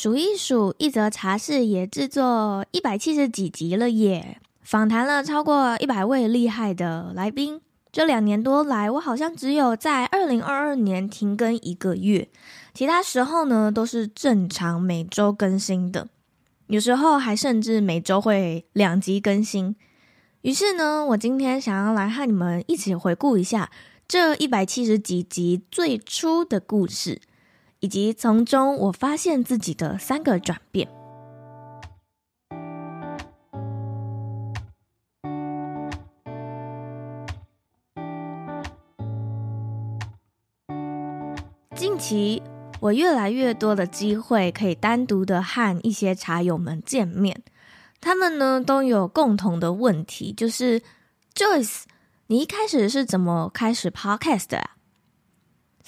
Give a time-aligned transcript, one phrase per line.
[0.00, 4.40] 数一数，一则茶室也制作一百七十几集了耶！
[4.62, 7.60] 访谈了超过一百位厉害的来宾。
[7.90, 12.28] 这两年多来，我好像只有在二零二二年停更一个月，
[12.72, 16.06] 其他时候呢都是正常每周更新的，
[16.68, 19.74] 有时候还甚至每周会两集更新。
[20.42, 23.68] 于是呢，我今天想要来和你们一起回顾一下
[24.06, 27.20] 这一百七十几集最初的故事。
[27.80, 30.88] 以及从中我发现自己的三个转变。
[41.74, 42.42] 近期
[42.80, 47.42] 我越来越多的机会可以单独的和一些茶友们见面，
[48.00, 50.82] 他们呢都有共同的问题，就是
[51.34, 51.82] Joyce，
[52.26, 54.77] 你一开始是怎么开始 Podcast 的啊？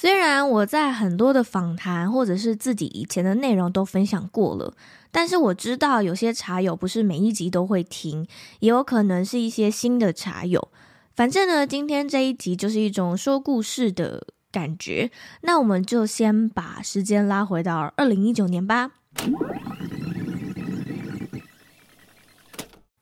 [0.00, 4.72] 虽然我在很多的访谈或者是自己以前的内容都分享过了，
[5.10, 8.26] 但是我知道有些茶友不是每一集都会听，
[8.60, 10.68] 也有可能是一些新的茶友。
[11.14, 15.10] 反正呢，今天这一集就是一种说故事的感觉。
[15.42, 18.92] 那我们就先把时间拉回到二零一九年吧。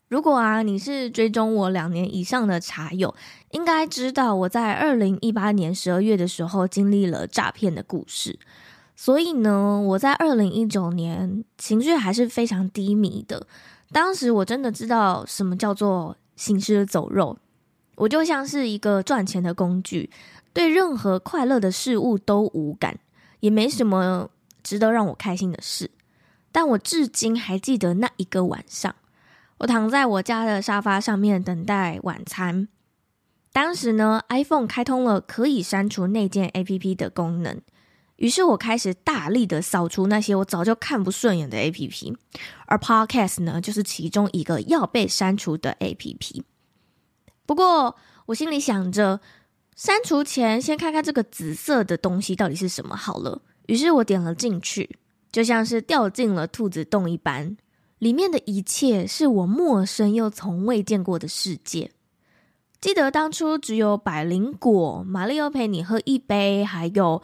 [0.09, 3.15] 如果啊，你是追踪我两年以上的茶友，
[3.51, 8.39] 应该知道我在二零一八年十二月的时候经历了诈骗的故事。
[8.95, 13.47] 所以呢，我在二零一九年情绪还是非常低迷的。
[13.93, 17.39] 当时我真的知道什么叫做行尸走肉，
[17.95, 20.11] 我就像是一个赚钱的工具，
[20.53, 22.99] 对任何快乐的事物都无感，
[23.41, 24.29] 也没什么
[24.63, 25.91] 值得让我开心的事。
[26.51, 28.95] 但我至今还记得那一个晚上。
[29.59, 32.69] 我躺在我家的沙发上面等待晚餐。
[33.53, 37.61] 当时呢，iPhone 开通了可以删除内建 APP 的功能，
[38.17, 42.17] 于是我开始大力的扫除那些我早就看不顺眼的 APP，
[42.67, 46.43] 而 Podcast 呢，就是其中一个要被删除的 APP。
[47.47, 49.21] 不过我心里想着，
[49.75, 53.41] 删除前先看看这个紫色的东西到底是什么好了。
[53.67, 54.99] 于是我点了进去，
[55.33, 57.57] 就像是掉进了兔子洞一般。
[57.99, 61.91] 里面的一切是我陌生又从未见过的世界。
[62.81, 67.21] 记得当初只有百灵果、玛利欧陪你喝一杯，还有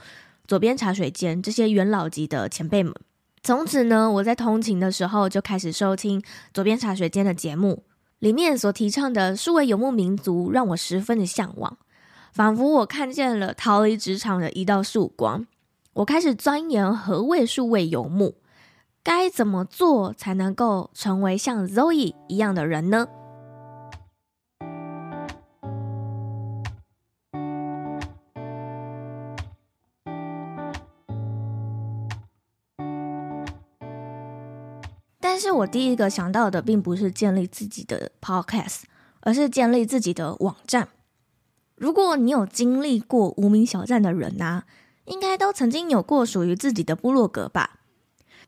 [0.49, 2.93] 左边茶水间这些元老级的前辈们。
[3.43, 6.21] 从此呢，我在通勤的时候就开始收听
[6.53, 7.85] 左边茶水间的节目，
[8.19, 11.79] 里面所提倡的数位游牧民族让我十分的向往，
[12.33, 15.47] 仿佛我看见了逃离职场的一道曙光。
[15.93, 18.35] 我开始钻研何谓数位游牧。
[19.05, 23.07] 该怎么做才能够成为像 Zoe 一样的人呢？
[35.35, 38.83] 但是我第一个想到的并不是建立自己的 Podcast，
[39.19, 40.91] 而是建立自己的网站。
[41.75, 44.65] 如果你有经历过无名小站的人啊，
[45.07, 47.81] 应该都曾经有过属于自己的部落格吧。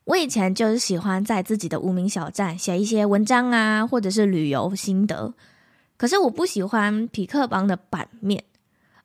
[0.05, 5.35] 我以前就是喜欢在自己的无名小站写一些文章啊，或者是旅游心得。
[5.97, 8.45] 可是我不喜欢匹克邦的版面，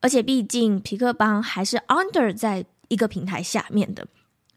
[0.01, 4.05] 而且毕竟匹克邦还是 under 在一个平台下面的，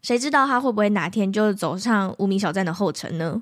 [0.05, 3.41] 谁知道他会不会哪天就走上无名小站的后尘呢？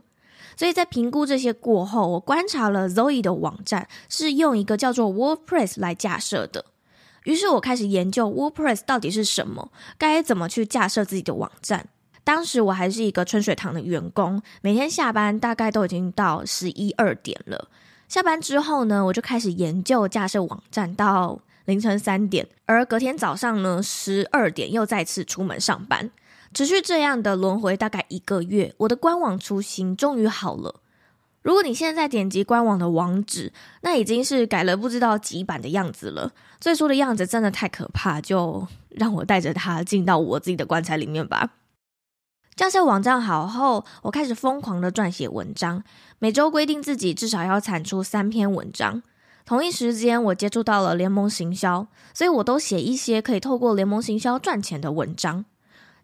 [0.56, 6.63] 所以在评估这些过后，我观察了 Zoe 的网站是用一个叫做 WordPress 来架设的。
[7.25, 11.89] 于是我开始研究 WordPress 到底是什么，该怎么去架设自己的网站。
[12.24, 17.68] 当时我还是一个春水堂的员工，每天下班大概都已经到十一二点了。
[18.07, 26.09] 下班之后呢，我就开始研究架设网站到凌晨三点，而隔天早上呢，十二点又再次出门上班，
[26.53, 30.81] 持续这样的轮回大概一个月，我的官网雏形终于好了。
[31.41, 33.51] 如果你现在点击官网的网址，
[33.81, 36.31] 那已经是改了不知道几版的样子了。
[36.61, 41.50] 最初的样子真的太可怕，就让我带着它进到我自己的棺材里面吧。
[42.56, 45.83] 架设网站好后，我开始疯狂的撰写文章，
[46.19, 49.03] 每周规定自己至少要产出三篇文章。
[49.44, 55.44] 同一时间，我接触到了联盟行销，所以我都写一些可以透过联盟行销赚钱的文章。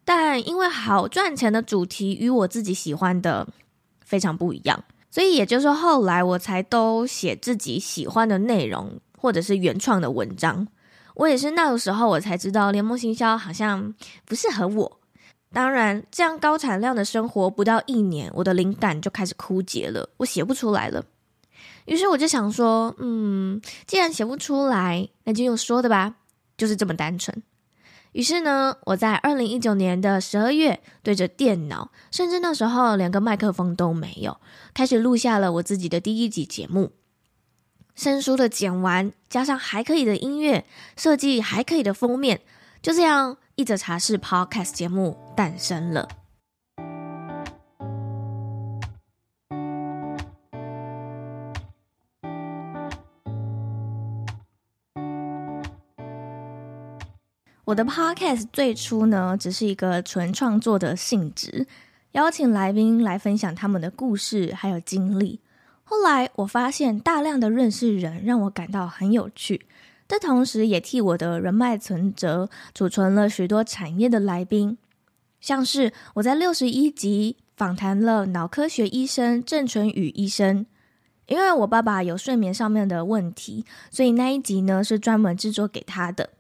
[0.06, 3.48] 但因为好赚钱的主题与我自己喜欢的
[4.04, 10.68] 非常不一样，所以也就是，后来我才都写自己喜欢的内容，或者是原创的文章。
[11.16, 13.94] 我也是那个时候我才知道联盟行销好像
[14.25, 15.00] 不适合我。
[15.51, 21.04] 当然，这样高产量的生活不到一年，我的灵感就开始枯竭了，我写不出来了。
[21.86, 26.16] 于是我就想说，嗯，既然写不出来，那就用说的吧，
[26.56, 27.44] 就是这么单纯。
[28.14, 34.40] 于是呢，我在二零一九年的十二月，对着电脑，甚至那时候连个麦克风都没有，
[34.74, 36.92] 开始录下了我自己的第一集节目。
[37.96, 40.66] 生疏的剪完，加上还可以的音乐，
[40.96, 42.42] 设计还可以的封面，
[42.82, 43.38] 就这样。
[43.56, 46.08] 一则茶室 Podcast 节目诞生了。
[57.69, 61.68] 我的 Podcast 最初呢，只是一个纯创作的性质，
[62.13, 65.39] 邀请来宾来分享他们的故事还有经历。
[65.83, 69.68] 后来我发现，大量的认识人让我感到很有趣。
[70.07, 74.80] 这同时也替我的人脉存折储存了许多产业的来宾，
[75.39, 80.66] 像是我在六十一集访谈了脑科学医生郑淳宇医生，
[81.27, 86.31] 因为我爸爸有睡眠上面的问题，所以那一集呢是专门制作给他的。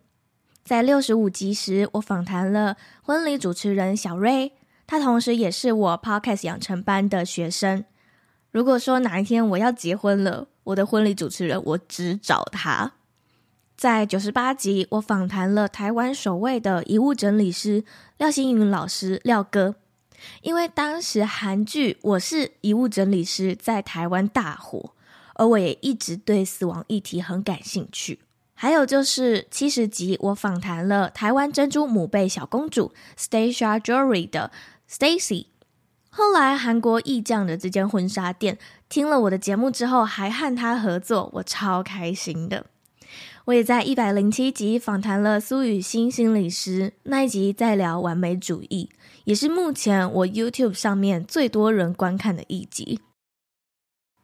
[0.69, 4.51] 在六十五集时，我访谈了婚礼主持人小瑞，
[4.85, 7.83] 他同时也是我 Podcast 养成班的学生。
[8.51, 12.91] 如果说哪一天我要结婚了，我的婚礼主持人我只找他。
[13.75, 17.83] 在九十八集，我访谈了台湾首位的遗物整理师
[18.19, 19.73] 廖星云老师廖哥，
[20.43, 24.93] 因为当时韩剧《我是遗物整理师》在台湾大火，
[25.33, 28.19] 而我也一直对死亡议题很感兴趣。
[28.61, 34.51] 还有就是七十集，我访谈了台湾珍珠母贝小公主 Stacia Jewelry 的
[34.91, 35.45] Stacy，
[36.09, 38.57] 后来韩国艺匠的这间婚纱店
[38.89, 42.65] 听了我的节目之后，还和他合作，我超开心的。
[43.45, 48.89] 我也在一百零七集访谈了苏雨欣心理师，那一集在聊完美主义，
[49.23, 52.99] 也是目前我 YouTube 上面最多人观看的一集。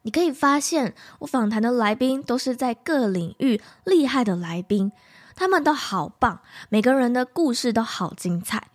[0.05, 4.91] 你可以发现，我访谈的来宾都是在各领域厉害的来宾，
[5.35, 8.67] 他们都好棒，每个人的故事都好精彩。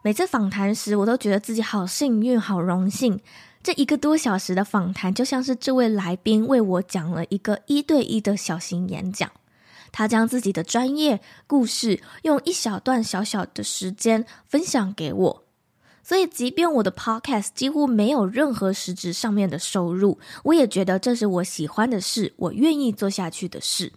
[0.00, 3.20] 每次访谈时，我都觉得自己好幸运、好荣幸。
[3.62, 9.30] 这一个多小时的访谈，就像是这位来宾为我讲了一个一对一的小型演讲。
[9.92, 15.44] 他将自己的专业故事用一小段小小的时间分享给我，
[16.08, 23.92] 所以即便我的 podcast 几乎没有任何实质上面的收入，我也觉得这是我喜欢的事，我愿意做下去的事。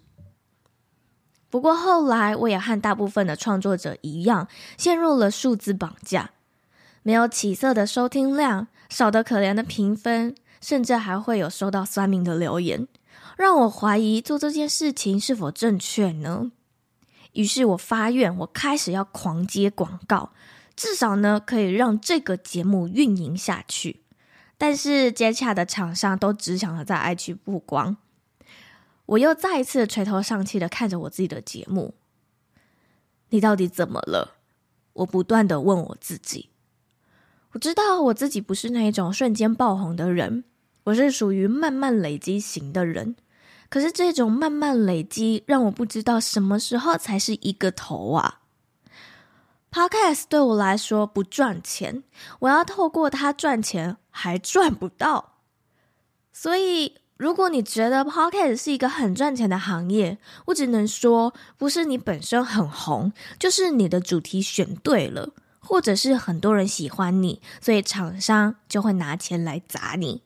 [1.50, 6.32] 不过后来，我也和大部分的创作者一样，陷入了数字绑架，
[7.02, 12.90] 没有起色的收听量，少得可怜的评分，甚至还会有收到酸民的留言。
[13.38, 16.52] 让我怀疑做这件事情是否正确呢？
[17.32, 20.34] 于是我发愿，我开始要狂接广告，
[20.82, 24.02] 至少呢可以让这个节目运营下去。
[24.58, 27.98] 但是接洽的厂商都只想着在 IG 曝光，
[29.06, 31.94] 我又再一次垂头丧气的看着我自己的节目，
[33.30, 34.38] 你到底怎么了？
[34.94, 36.50] 我不断的问我自己。
[37.52, 40.46] 我知道我自己不是那一种瞬间爆红的人。
[40.86, 43.16] 我是属于慢慢累积型的人，
[43.70, 48.41] 可是这种慢慢累积让我不知道什么时候才是一个头啊。
[49.74, 52.04] Podcast 对我来说不赚钱，
[52.40, 55.38] 我要透过它赚钱还赚不到。
[56.34, 65.30] 所以，如果你觉得 Podcast 是一个很赚钱的行业，我只能说，不是你本身很红，就是你的主题选对了，
[65.62, 70.24] 或者是很多人喜欢你，所以厂商就会拿钱来砸你。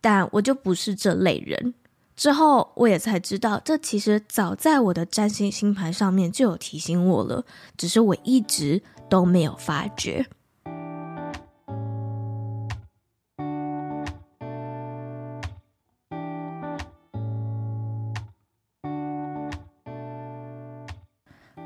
[0.00, 1.74] 但我就不是这类人。
[2.18, 7.44] 之后我也才知道，这其实早在我的占星星盘上面就有提醒我了，
[7.76, 10.26] 只是我一直都没有发觉。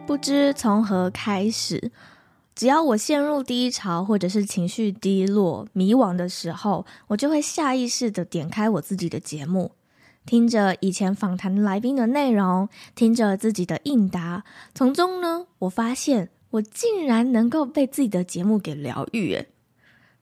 [0.07, 1.91] 不知从何开始。
[2.55, 9.73] 只要我陷入低潮，或者是情绪低落、迷惘的时候，我就会下意识的点开我自己的节目，
[10.25, 19.35] 听着以前访谈来宾的内容，听着自己的应答，从中呢，我发现我竟然能够被自己的节目给疗愈。
[19.35, 19.49] 诶，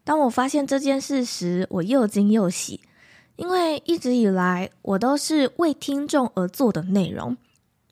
[0.02, 2.80] 当我发现这件事时，我又惊又喜，
[3.36, 7.36] 因为一直以来我都是为听众而做的内容，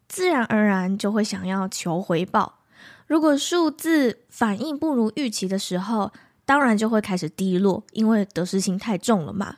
[0.09, 2.61] 自然而然就会想要求回报。
[3.07, 6.11] 如果数字反应不如预期的时候，
[6.47, 9.57] 当然就会开始低落，因为得失心太重了嘛。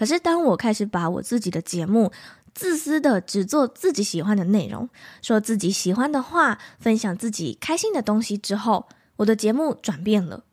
[0.00, 2.10] 可是当我开始把我自己的节目
[2.54, 4.88] 自私的只做自己喜欢的内容，
[5.20, 10.44] 说自己喜欢的话，分享自己开心的东西之后，我的节目转变了，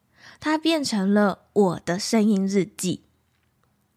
[0.42, 3.04] 它变成了我的声音日记。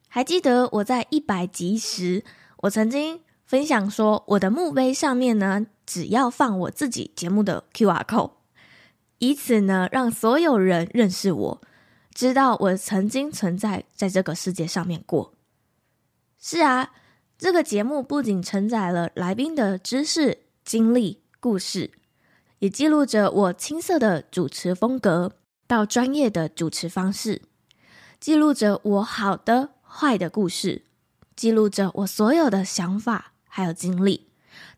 [0.06, 2.22] 还记得我在一百集时，
[2.58, 8.30] 我曾经分享说，我的墓碑上面呢，只要放我自己节目的 QR code，
[9.18, 11.60] 以此呢，让所有人认识我，
[12.14, 15.34] 知道我曾经存在在这个世界上面过。
[16.42, 16.92] 是啊，
[17.36, 21.90] 这个节目不仅承载了来宾的知识、经历、故事，
[22.60, 25.32] 也记录着我青涩的主持风格
[25.66, 27.42] 到专业的主持方式，
[28.18, 30.86] 记录着我好的、坏的故事，
[31.36, 34.28] 记录着我所有的想法还有经历。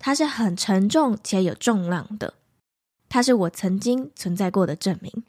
[0.00, 2.34] 它是很沉重且有重量的，
[3.08, 5.22] 它是我曾经存在过的证明。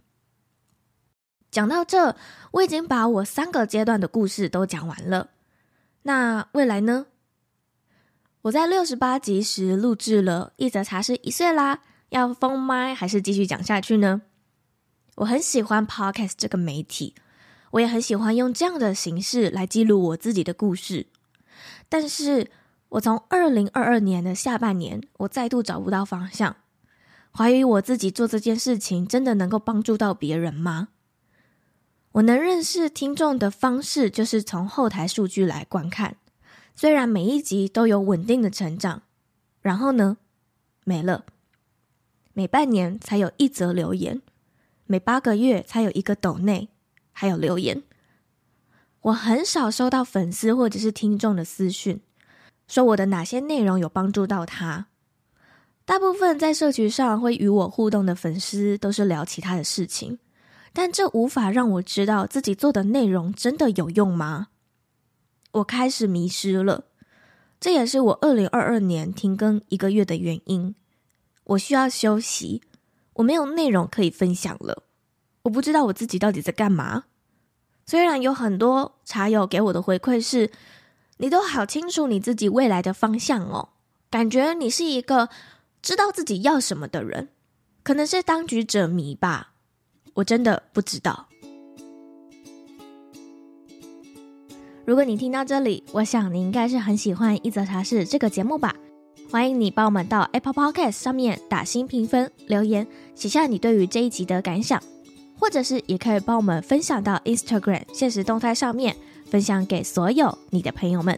[1.52, 2.16] 讲到这，
[2.54, 5.30] 我已经把我三个阶段的故事都讲完了。
[6.04, 7.08] 那未来呢？
[8.44, 11.80] 我在六十八集时录制了一则茶室一岁啦，
[12.10, 14.22] 要封麦还是继续讲下去呢？
[15.16, 17.16] 我很喜欢 Podcast 这个媒体，
[17.72, 21.08] 我也很喜欢用这样的形式来记录我自己的故事。
[21.88, 22.52] 但是
[22.90, 26.58] 我从二零二二年的下半年，我再度找不到方向，
[27.32, 30.90] 怀疑我自己做这件事情真的能够帮助到别人吗？
[32.14, 36.18] 我能认识听众的方式，就是从后台数据来观看。
[36.76, 39.02] 虽然每一集都有稳定的成长，
[39.62, 40.18] 然后呢，
[40.84, 41.26] 没了。
[42.34, 44.22] 每半年才有一则留言，
[44.86, 46.70] 每八个月才有一个抖内，
[47.12, 47.82] 还有留言。
[49.02, 52.00] 我很少收到粉丝或者是听众的私讯，
[52.68, 54.86] 说我的哪些内容有帮助到他。
[55.84, 60.20] 大部分在社群上会与我互动的粉丝，都是聊其他的事情。
[60.74, 64.48] 但这无法让我知道自己做的内容真的有用吗？
[65.52, 66.86] 我开始迷失了，
[67.60, 70.74] 这也是我二零二二年停更一个月的原因。
[71.44, 72.64] 我需要休息，
[73.14, 74.84] 我没有内容可以分享了。
[75.44, 77.04] 我不知道我自己到底在干嘛。
[77.86, 80.50] 虽然有很多茶友给我的回馈是，
[81.18, 83.70] 你都好清楚你自己未来的方向哦，
[84.10, 85.30] 感觉你是一个
[85.84, 87.30] 知道自己要什么的人，
[87.84, 89.53] 可能是当局者迷吧。
[90.14, 91.28] 我真的不知道。
[94.86, 98.76] 如果你听到这里，我想你应该是很喜欢一则茶室这个节目吧？
[99.32, 104.84] 欢迎你帮我们到 Apple Podcast 上面打新评分、留言，写下你对于这一集的感想，
[105.40, 108.96] 或者是也可以帮我们分享到 Instagram 现实动态上面，
[109.32, 111.18] 分享给所有你的朋友们。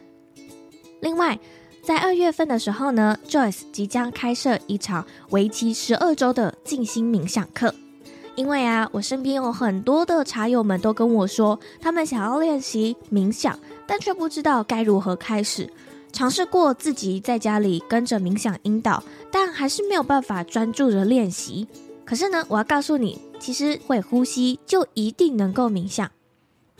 [1.00, 1.38] 另外，
[1.82, 7.74] 在二月份的时候呢，Joyce 即将开设一场为期十二周的静心冥想课。
[8.36, 15.68] 因为啊，我身边有很多的茶友们都跟我说，他们想要练习冥想，但却不知道该如何开始。
[16.12, 21.66] 尝试过自己在家里跟着冥想引导，但还是没有办法专注着练习。
[22.04, 26.10] 可是呢，我要告诉你，其实会呼吸就一定能够冥想。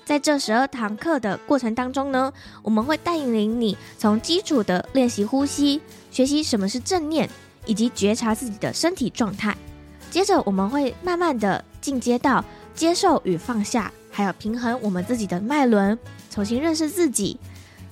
[0.04, 2.32] 在这十二堂课的过程当中呢，
[2.62, 7.28] 我们会带领你从基础的练习呼吸，学习什么是正念，
[7.66, 9.56] 以及觉察自己的身体状态。
[10.16, 12.42] 接着，我们会慢慢的进阶到
[12.74, 15.98] 接受与放下，还有平衡我们自己的脉轮，
[16.30, 17.38] 重新认识自己，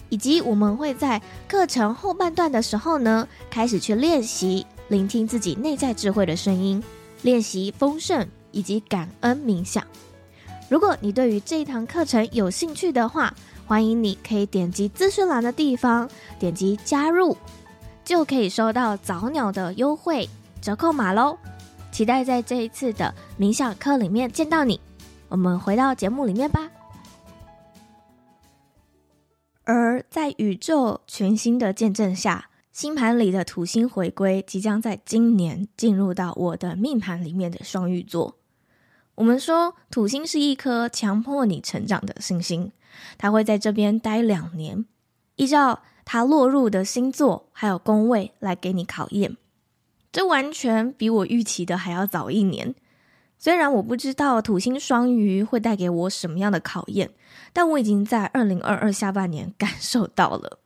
[0.08, 6.82] 以及我们会在课程后半段的时候呢，开始去练习聆听自己内在智慧的声音，
[7.20, 9.84] 练习丰盛以及感恩冥想。
[10.70, 13.34] 如果你对于这一堂课程有兴趣的话，
[13.66, 17.36] 欢迎你可以点击资讯栏的地方，点击加入，
[18.02, 20.26] 就可以收到早鸟的优惠
[20.62, 21.36] 折扣码喽。
[21.94, 24.80] 期待在这一次的冥想课里面见到你。
[25.28, 26.68] 我们回到节目里面吧。
[29.62, 38.38] 而在宇宙全新的见证下，星盘里的土星回归即将在今年进入到我的命盘里面的双鱼座。
[39.14, 42.72] 我们说土星是一颗强迫你成长的星星，
[43.16, 44.84] 它会在这边待两年，
[45.36, 49.36] 依照它落入的星座还有宫位来给你考验。
[50.14, 52.72] 这完全比我预期的还要早一年。
[53.36, 57.10] 虽然我不知道土星双鱼会带给我什么样的考验，
[57.52, 60.60] 但我已经在二零二二下半年感受到了。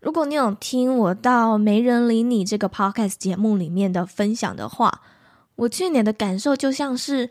[0.00, 5.02] 如果你有听我到《没人理你》这个 podcast 节目里面的分享的话，
[5.56, 7.28] 我去年的感受就像是，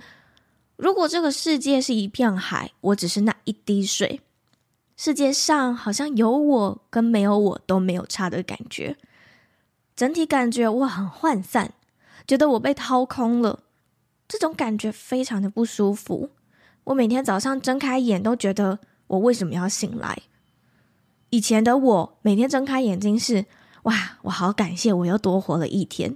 [0.75, 4.22] 如果这个世界是一片海，我只是那一滴水，
[4.96, 8.96] 世界上好像有我跟没有我都没有差的感觉。
[10.00, 11.74] 整体感觉我很涣散，
[12.25, 13.63] 觉得我被掏空了，
[14.29, 16.29] 这种感觉非常的不舒服。
[16.86, 20.22] 我每天早上睁开眼都觉得我为什么要醒来？
[21.32, 23.44] 以前的我每天睁开眼睛是
[23.84, 26.15] 哇，我好感谢我又多活了一天。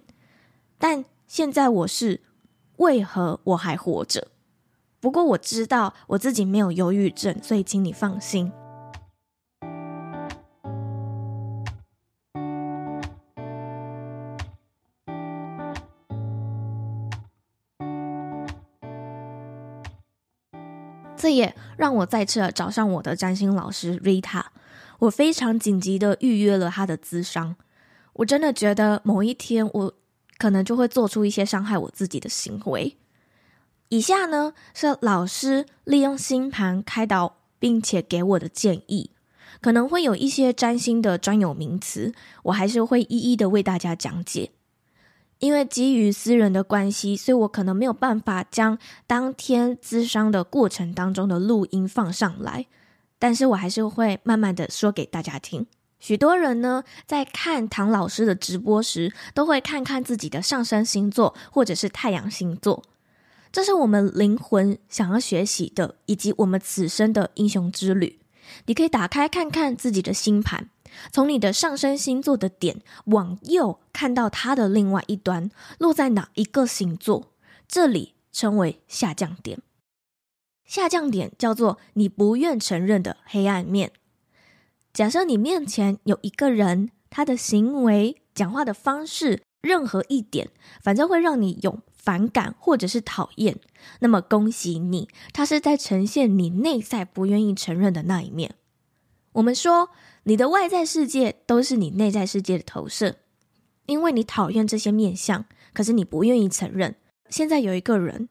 [0.78, 2.22] 但现在我是
[2.78, 4.30] 为何我还活着？
[5.02, 8.50] 不过我知道我自己没有忧郁症，所以请你放心。
[21.24, 24.44] 这也让我再次找上我的占星老师 Rita，
[25.00, 27.56] 我非常紧急的预约了他的咨商。
[28.12, 29.94] 我真的觉得某一天我
[30.38, 32.98] 可能就会做出一些伤害我自己的行为。
[33.88, 39.12] 以下呢是老师利用星盘开导并且给我的建议，
[39.62, 42.14] 可能会有一些占星的专有名词，
[42.44, 44.52] 我还是会一一的为大家讲解。
[45.44, 52.66] 因为基于私人的关系，所以我可能没有办法将当天咨商的过程当中的录音放上来，
[53.20, 55.68] 但是我还是会慢慢的说给大家听。
[56.00, 62.82] 许多人呢，在看唐老师的直播时，都会看看自己的上升星座或者是太阳星座，
[63.52, 68.18] 这是我们灵魂想要学习的，以及我们此生的英雄之旅。
[68.66, 70.70] 你可以打开看看自己的星盘。
[71.12, 77.32] 从你的上升星座的点往右看到它的另外一端落在哪一个星座，
[77.68, 79.60] 这里称为下降点。
[80.66, 83.92] 下降点叫做你不愿承认的黑暗面。
[84.94, 90.50] 假设你面前有一个人，他的行为、讲话的方式，任何一点，
[90.82, 93.60] 反正会让你有反感或者是讨厌，
[94.02, 98.54] 那么恭喜你，他是在呈现你内在不愿意承认的那一面。
[99.32, 99.90] 我们说。
[100.26, 103.18] 你的外在世界都是你内在世界的投射，
[103.88, 106.96] 因为你讨厌这些面相，可是你不愿意承认。
[107.30, 108.30] 现在有一个人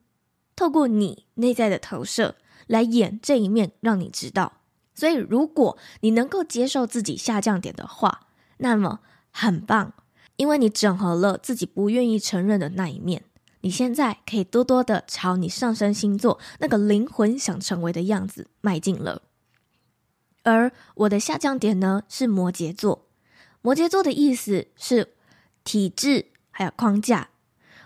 [0.57, 4.55] 透过你内在的投射来演这一面，让你知道。
[4.95, 9.93] 所以，如果你能够接受自己下降点的话，那么很棒，
[10.37, 13.25] 因为你整合了自己不愿意承认的那一面。
[13.63, 19.23] 你现在可以多多的朝你上升星座那个灵魂想成为的样子迈进了。
[20.45, 23.07] 而我的下降点呢，是摩羯座，
[23.61, 25.15] 摩羯座的意思是
[25.65, 27.31] 体制还有框架。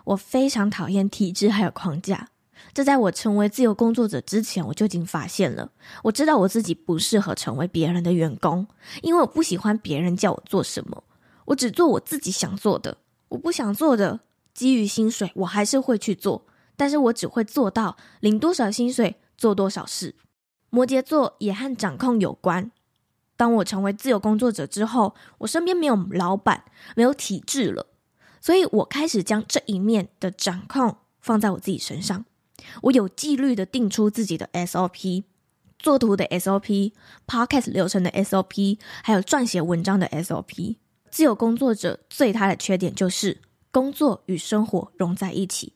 [0.05, 2.31] 我非常讨厌体制还有框架，
[2.73, 5.73] 这在我成为自由工作者之前，我就已经发现了。
[6.05, 8.67] 我知道我自己不适合成为别人的员工，
[9.03, 11.03] 因为我不喜欢别人叫我做什么，
[11.47, 12.97] 我只做我自己想做的。
[13.29, 14.21] 我不想做的，
[14.57, 16.47] 基于薪水，我还是会去做，
[16.79, 20.15] 但是我只会做到领多少薪水，做多少事。
[20.71, 22.73] 摩羯座也和掌控有关。
[23.37, 26.65] 当我成为自由工作者之后，我身边没有老板，
[26.95, 27.87] 没有体制了，
[28.41, 32.25] 所以我开始将这一面的掌控放在我自己身上。
[32.85, 35.25] 我有纪律的定出自己的 SOP，
[35.79, 40.77] 做图的 SOP，Podcast 流程的 SOP，还有撰写文章的 SOP。
[41.11, 43.43] 自由工作者最大的缺点就是
[43.77, 45.75] 工作与生活融在一起。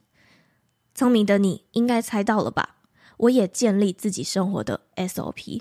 [0.95, 2.77] 聪明的你应该猜到了吧？
[3.19, 5.61] 我也建立自己生活的 SOP，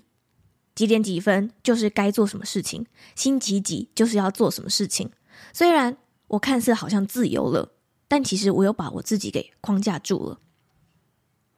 [0.74, 5.12] 几点几分就是该做什么事情，星期几就是要做什么事情。
[5.52, 5.98] 虽然
[6.30, 7.74] 我看似好像自由了，
[8.08, 10.40] 但其实我又把我自己给框架住了。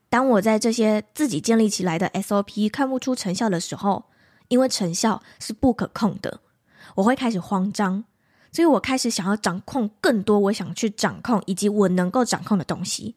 [0.10, 4.06] 当我在这些自己建立起来的 SOP 看不出成效的时候，
[4.48, 6.42] 因为成效是不可控的，
[6.96, 8.06] 我会开始慌张，
[8.52, 13.16] 所以我开始想要掌控更多我想去掌控以及我能够掌控的东西，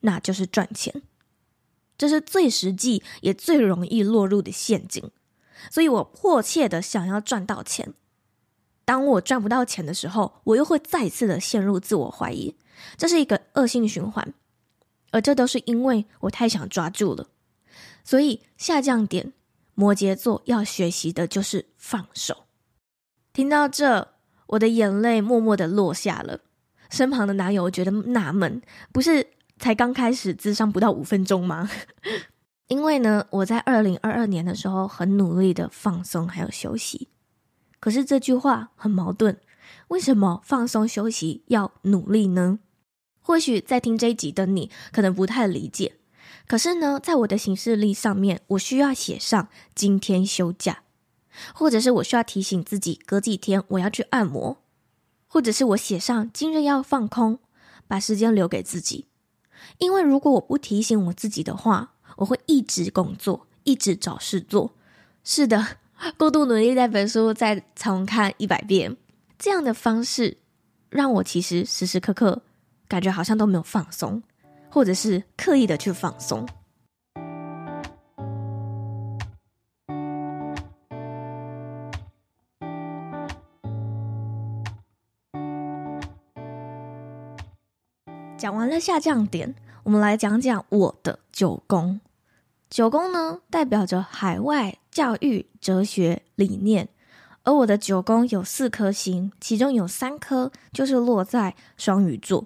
[0.00, 1.02] 那就是赚钱。
[1.96, 5.10] 这是最实际也最容易落入的陷阱，
[5.70, 7.94] 所以我迫切的想要赚到钱。
[8.84, 12.56] 当我赚不到钱的时候，我又会再次的陷入自我怀疑，
[12.96, 14.34] 这是一个恶性循环。
[15.12, 17.28] 而这都是因为我太想抓住了。
[18.02, 19.32] 所以下降点，
[19.74, 22.44] 摩羯座要学习的就是放手。
[23.32, 24.13] 听到这，
[24.46, 26.40] 我的眼泪默默的落下了。
[26.90, 28.60] 身旁的男友觉得纳闷，
[28.92, 29.28] 不是。
[29.56, 31.70] 才刚开始智商不到五分钟吗？
[32.66, 37.08] 因为呢，我在二零二二年的时候很努力的放松还有休息，
[37.78, 39.38] 可是这句话很矛盾。
[39.88, 42.58] 为什么放松休息要努力呢？
[43.20, 45.94] 或许在听这一集的你可能不太理解，
[46.48, 50.82] 可是呢，在我的行事历上面，我需要写上今天休假，
[51.52, 54.58] 或者是我需要提醒自己隔几天我要去按摩，
[55.26, 57.38] 或者是我写上今日要放空，
[57.86, 59.06] 把时间留给自己。
[59.78, 64.72] 因为如果我不提醒我自己的话，我会一直工作，一直找事做。
[65.24, 65.78] 是的，
[66.16, 68.96] 过度努力，这本书再重看一百遍，
[69.38, 70.36] 这样的方式
[70.90, 72.42] 让我其实时时刻刻
[72.86, 74.22] 感觉好像都没有放松，
[74.68, 76.46] 或者是刻意的去放松。
[88.44, 89.54] 讲完了下降点，
[89.84, 91.98] 我们来讲讲我的九宫。
[92.68, 96.90] 九宫呢，代表着海外教育哲学理念，
[97.44, 102.44] 而我的九宫有四颗星，其中有三颗就是落在双鱼座。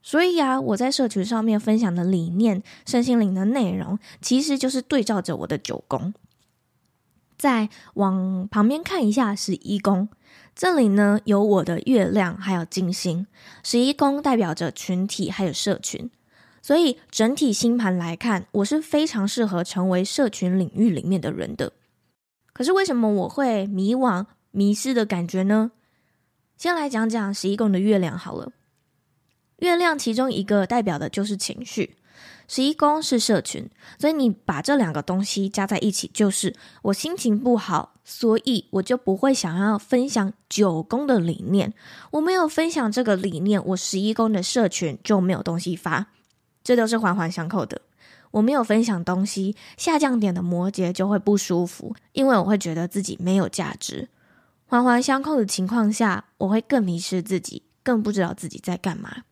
[0.00, 6.14] 所以啊，我在社群上面分享的理念、身心灵的内容，其实就是对照着我的九宫。
[7.36, 10.08] 再往旁边看一下十一宫。
[10.54, 13.26] 这里呢，有我的月亮，还有金星。
[13.64, 16.08] 十一宫代表着群体还有社群，
[16.62, 21.72] 所以整体星盘来看，我是非常适合成为社群领域里面的人的。
[22.52, 25.72] 可是为什么我会迷惘、迷失的感觉呢？
[26.56, 28.52] 先来讲讲十一宫的月亮好了。
[29.58, 31.96] 月亮其中一个代表的就是情绪。
[32.46, 41.72] 十一宫是社群，所以你把这两个东西加在一起，就是我心情不好，所以我就不会想要分享九宫的理念。
[42.12, 46.08] 我没有分享这个理念，我十一宫的社群就没有东西发，
[46.62, 47.80] 这都是环环相扣的。
[48.32, 54.08] 我没有分享东西，下降点的摩羯就会不舒服，因为我会觉得自己没有价值。
[54.66, 59.22] 环环相扣的情况下，我会更迷失自己，更不知道自己在干嘛。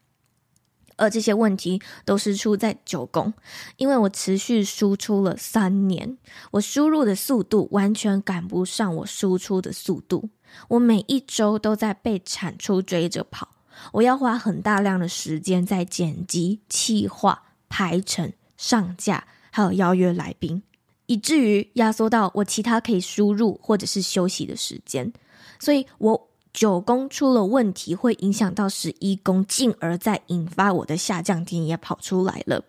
[1.02, 3.34] 而这些问题都是出在九宫，
[3.76, 6.16] 因为我持续输出了三年，
[6.52, 10.30] 我输入的速度完全赶不上我输出的速度，
[10.68, 13.48] 我每一周都在被产出追着跑，
[13.94, 20.62] 我要花很大量的时间在剪辑、企划、排程、上架，还有邀约来宾，
[21.06, 25.12] 以至于压缩到我其他可以输入或者是休息的时间，
[25.58, 26.28] 所以我。
[26.52, 32.64] 九宫出了问题，会影响到十一宫，进而再引发我的下降点也跑出来了。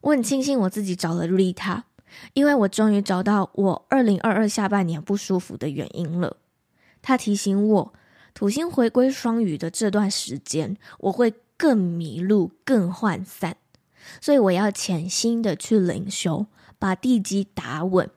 [0.00, 1.82] 我很庆幸我自己找了 Rita，
[2.32, 6.38] 因为我终于找到我二零二二下半年不舒服的原因了。
[7.02, 7.92] 他提醒我，
[8.32, 13.56] 土星回归双鱼的这段时间，我会更迷路、更涣散，
[14.20, 16.46] 所以我要潜心的去灵修，
[16.78, 18.10] 把地基打稳。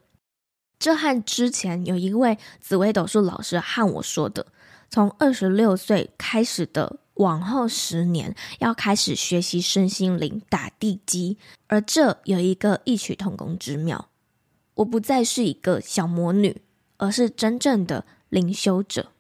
[0.79, 4.47] 这和之前有一位紫微斗数老师和我说的。
[4.93, 14.09] 从二十六岁开始的往后十年，要开始学习身心灵打地基，而这有一个异曲同工之妙。
[14.75, 16.61] 我不再是一个小魔女，
[16.97, 19.11] 而是真正的灵修者。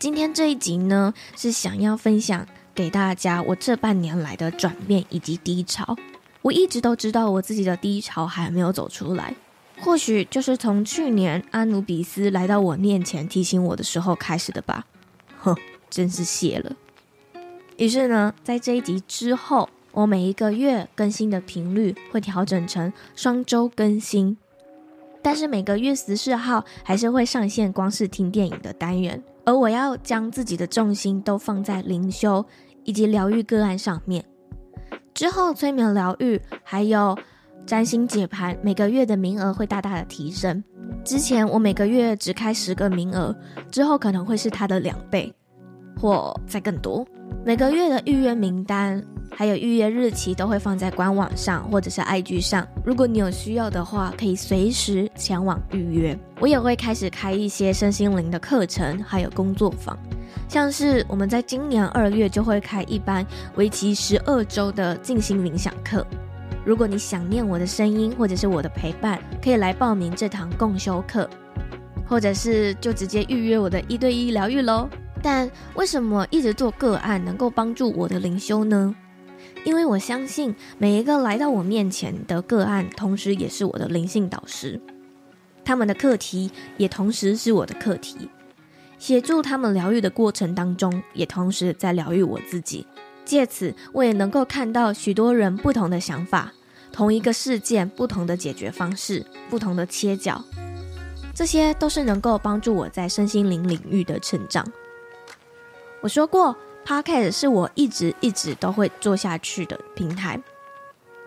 [0.00, 2.44] 今天这一集呢，是想要分享
[2.74, 5.96] 给大家我这半年来的转变以及低潮。
[6.42, 9.36] 我一直都知道我自己的低潮还没有走出来。
[9.84, 14.86] 或许就是从去年阿努比斯来到我面前提醒我的时候开始的吧。
[15.38, 15.54] 哼，
[15.90, 16.74] 真是谢了。
[17.76, 24.38] 于是呢，在这一集之后，我每一个月更新的频率会调整成双周更新，
[25.20, 29.22] 但是每个月十四号还是会上线光是听电影的单元。
[29.44, 32.46] 而我要将自己的重心都放在灵修
[32.84, 34.24] 以及疗愈个案上面。
[35.12, 37.18] 之后催眠疗愈还有。
[37.66, 40.62] 占星解盘每个月的名额会大大的提升，
[41.02, 43.34] 之前我每个月只开十个名额，
[43.70, 45.32] 之后可能会是它的两倍，
[45.98, 47.06] 或再更多。
[47.44, 56.18] 每个月的预约名单还有预约日期都会放在官网上或者是 IG 上，如果你有需要的话，可以随时前往预约。
[56.40, 59.98] 我也会开始开一些身心灵的课程，还有工作坊，
[60.48, 66.06] 像是我们在今年二月就会开一班为期十二周的静心冥想课。
[66.64, 71.28] 如果你想念我的声音，或者是我的陪伴，可以来报名这堂共修课，
[72.06, 74.88] 或者是就直接预约我的一对一疗愈喽。
[75.22, 78.94] 但为什么一直做个案能够帮助我的灵修呢？
[79.64, 84.80] 因为我相信每一个来到我面前的个案，同时也是我的灵性导师，
[85.64, 88.28] 他们的课题也同时是我的课题，
[88.98, 92.86] 协助他们疗愈的过程当中，也同时在疗愈我自己。
[93.24, 96.52] 借此，我也能够看到许多人不同的想法，
[96.92, 100.44] 同一个事件不同的解决方式，不同的切角，
[101.34, 104.66] 这些都是能够帮助我在身心灵领域的成长。
[106.00, 106.54] 我说过
[106.86, 110.38] ，Podcast 是我一直一直都会做下去的平台，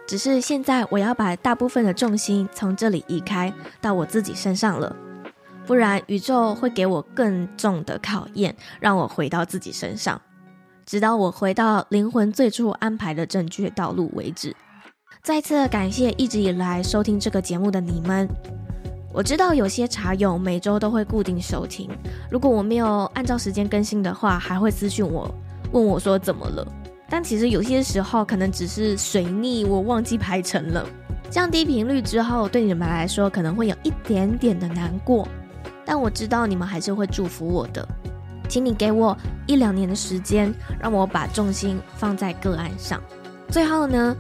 [0.06, 4.96] 只是现在我要把大部分的重心从这里移开到我自己身上了，
[5.66, 10.22] 不然宇宙会给我更重的考验，让我回到自己身上。
[10.88, 14.56] 直到我回到灵魂最初安排的正确道路为止。
[15.22, 18.26] 再次感谢一直以来收听这个节目的你们。
[19.12, 21.90] 我知道有些茶友每周都会固定收听，
[22.32, 25.30] 如果我没有按照时间更新的话，还会私讯我，
[25.74, 26.66] 问我说怎么了。
[27.10, 30.88] 但其实有些时候可能只是水逆，我忘记排程了。
[31.30, 35.28] 降低频率之后，对你们来说可能会有一点点的难过，
[35.84, 37.86] 但我知道你们还是会祝福我的。
[38.48, 43.02] 请你给我一两年的时间，让我把重心放在个案上。
[43.50, 44.16] 最后呢，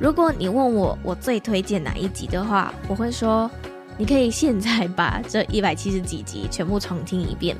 [0.00, 3.50] 如果你问我我最推荐哪一集的话，我会说
[3.96, 7.56] 你可以现在把这一百七十几集全部重听一遍，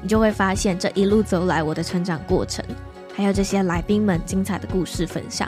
[0.00, 2.64] 你就会发现这一路走来我的成长过程。
[3.14, 5.46] 还有这些来宾们精彩的故事分享，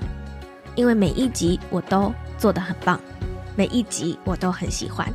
[0.75, 3.01] 因为每一集我都做得很棒，
[3.57, 5.09] 每一集我都很喜欢。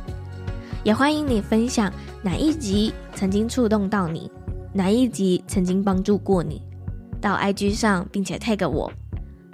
[0.82, 4.30] 也欢迎你分享哪一集曾经触动到你，
[4.72, 6.62] 哪一集曾经帮助过你，
[7.20, 8.90] 到 IG 上并且 tag 我，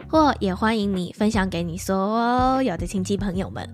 [0.09, 3.69] 或也欢迎你分享给你所有的亲戚朋友们、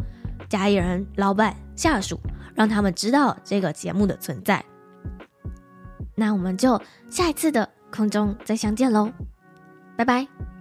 [0.49, 2.19] 家人、老板、下属，
[2.55, 4.65] 让他们知道这个节目的存在。
[6.15, 7.69] 那我们就下一次的。
[7.95, 9.13] 空中再相见喽，
[9.99, 10.52] 拜拜。